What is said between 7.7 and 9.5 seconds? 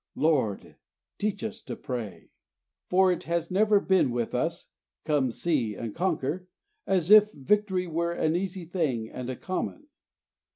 were an easy thing and a